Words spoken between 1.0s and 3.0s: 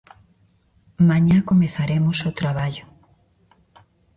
Mañá comezaremos o traballo.